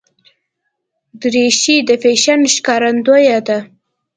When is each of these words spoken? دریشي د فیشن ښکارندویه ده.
دریشي 1.21 1.75
د 1.87 1.89
فیشن 2.03 2.39
ښکارندویه 2.53 3.39
ده. 3.47 3.59